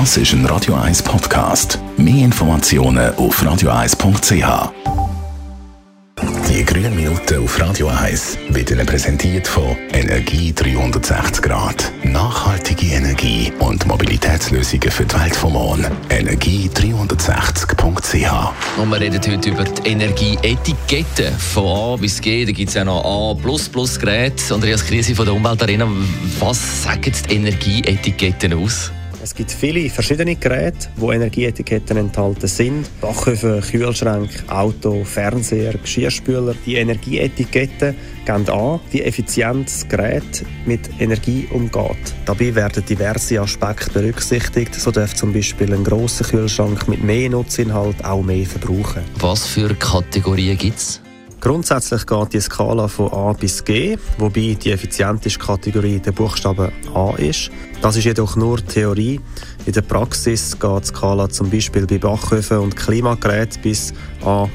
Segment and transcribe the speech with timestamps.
[0.00, 1.78] Das ist ein Radio 1 Podcast.
[1.96, 4.72] Mehr Informationen auf radio1.ch.
[6.48, 11.92] Die grünen Minuten auf Radio 1 werden präsentiert von Energie 360 Grad.
[12.02, 15.86] Nachhaltige Energie und Mobilitätslösungen für die Welt vom Morgen.
[16.08, 22.44] Energie360.ch Und wir reden heute über die Energieetikette von A bis G.
[22.44, 23.34] Da gibt es ja noch A
[24.00, 24.54] Geräte.
[24.54, 25.86] Andreas Krise von der Umweltarena.
[26.40, 28.90] Was sagen die Energieetiketten aus?
[29.24, 32.86] Es gibt viele verschiedene Geräte, wo Energieetiketten enthalten sind.
[33.00, 36.54] Backöfen, Kühlschränke, Auto, Fernseher, Geschirrspüler.
[36.66, 37.94] Die Energieetiketten
[38.26, 42.12] geben an, wie effizient das Gerät mit Energie umgeht.
[42.26, 44.74] Dabei werden diverse Aspekte berücksichtigt.
[44.74, 49.04] So darf zum Beispiel ein grosser Kühlschrank mit mehr Nutzinhalt auch mehr verbrauchen.
[49.20, 51.00] Was für Kategorien gibt es?
[51.44, 57.12] Grundsätzlich geht die Skala von A bis G, wobei die effizienteste Kategorie der Buchstabe A
[57.18, 57.50] ist.
[57.82, 59.20] Das ist jedoch nur Theorie.
[59.66, 63.92] In der Praxis geht die Skala zum Beispiel bei Backöfen und Klimageräten bis
[64.24, 64.48] A++.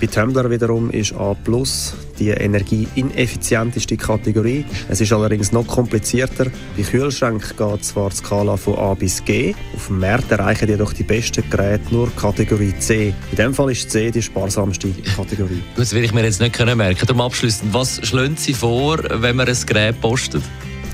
[0.00, 1.36] Bei Tumblr wiederum ist A+,
[2.18, 4.64] die energieineffizienteste Kategorie.
[4.88, 6.46] Es ist allerdings noch komplizierter.
[6.76, 10.92] Bei Kühlschränken geht zwar die Skala von A bis G, auf dem Markt erreichen jedoch
[10.92, 13.14] die besten Geräte nur Kategorie C.
[13.30, 15.62] In dem Fall ist C die sparsamste Kategorie.
[15.76, 17.06] Das will ich mir jetzt nicht merken.
[17.06, 20.42] Darum abschließend, was schlönt Sie vor, wenn man ein Gerät postet?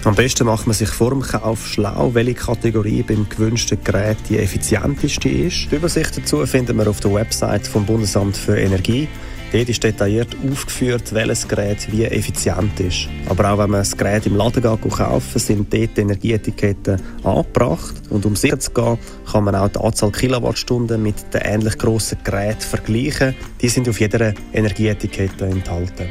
[0.05, 4.39] Am besten macht man sich vor dem Kauf schlau, welche Kategorie beim gewünschten Gerät die
[4.39, 5.71] effizienteste ist.
[5.71, 9.07] Die Übersicht dazu findet man auf der Website vom Bundesamt für Energie.
[9.53, 13.09] Dort ist detailliert aufgeführt, welches Gerät wie effizient ist.
[13.29, 17.95] Aber auch wenn man das Gerät im Laden geht, kaufen sind dort Energieetiketten angebracht.
[18.09, 18.99] Und um sicher zu gehen,
[19.31, 23.35] kann man auch die Anzahl Kilowattstunden mit den ähnlich grossen Geräten vergleichen.
[23.61, 26.09] Die sind auf jeder Energieetikette enthalten.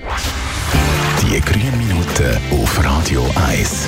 [1.23, 3.87] Die grünen Minuten auf Radio 1.